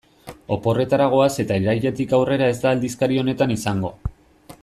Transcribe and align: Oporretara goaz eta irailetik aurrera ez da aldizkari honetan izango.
Oporretara 0.53 1.05
goaz 1.11 1.27
eta 1.43 1.57
irailetik 1.65 2.15
aurrera 2.19 2.49
ez 2.55 2.57
da 2.65 2.71
aldizkari 2.77 3.23
honetan 3.25 3.55
izango. 3.59 3.93